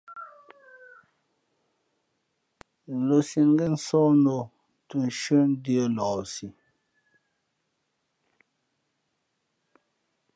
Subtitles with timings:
[3.07, 4.41] Lǒsīē ngén nsóh nā o
[4.89, 6.47] tᾱ shʉ́ά ndʉ̄ᾱ lααsi.